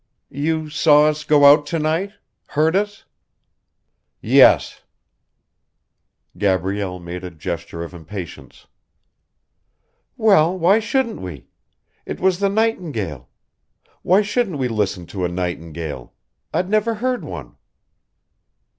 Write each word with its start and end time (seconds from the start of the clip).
"You 0.31 0.67
saw 0.67 1.05
us 1.09 1.23
go 1.23 1.45
out 1.45 1.67
to 1.67 1.77
night... 1.77 2.13
heard 2.47 2.75
us?" 2.75 3.05
"Yes." 4.19 4.81
Gabrielle 6.39 6.97
made 6.97 7.23
a 7.23 7.29
gesture 7.29 7.83
of 7.83 7.93
impatience. 7.93 8.65
"Well, 10.17 10.57
why 10.57 10.79
shouldn't 10.79 11.21
we? 11.21 11.49
It 12.07 12.19
was 12.19 12.39
the 12.39 12.49
nightingale. 12.49 13.29
Why 14.01 14.23
shouldn't 14.23 14.57
we 14.57 14.67
listen 14.67 15.05
to 15.05 15.23
a 15.23 15.29
nightingale? 15.29 16.15
I'd 16.51 16.67
never 16.67 16.95
heard 16.95 17.23
one." 17.23 17.57